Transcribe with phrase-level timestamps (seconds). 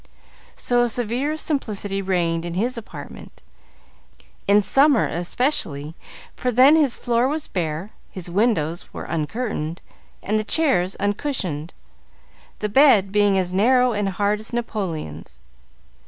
[0.55, 3.43] So a severe simplicity reigned in his apartment;
[4.47, 5.93] in summer, especially,
[6.35, 9.79] for then his floor was bare, his windows were uncurtained,
[10.23, 11.71] and the chairs uncushioned,
[12.57, 15.39] the bed being as narrow and hard as Napoleon's.